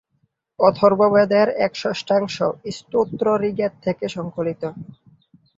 [0.59, 2.35] অথর্ববেদের এক-ষষ্ঠাংশ
[2.77, 4.61] স্তোত্র ঋগ্বেদ থেকে সংকলিত।